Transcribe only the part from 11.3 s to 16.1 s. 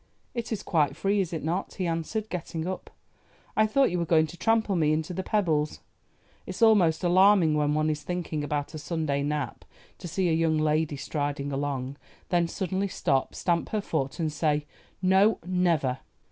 along, then suddenly stop, stamp her foot, and say, 'No, never!